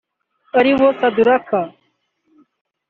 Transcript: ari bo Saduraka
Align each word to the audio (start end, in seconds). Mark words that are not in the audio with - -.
ari 0.59 0.71
bo 0.77 0.87
Saduraka 0.99 1.59